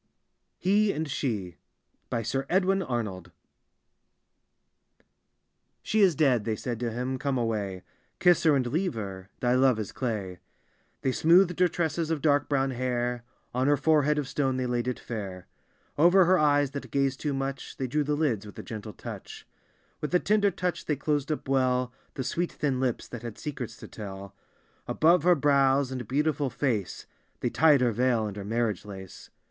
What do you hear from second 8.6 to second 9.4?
leave ber,—